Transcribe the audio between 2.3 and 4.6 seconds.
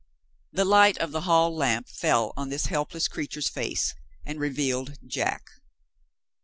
on this helpless creature's face, and